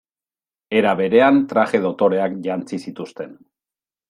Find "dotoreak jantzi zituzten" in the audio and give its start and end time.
1.85-3.39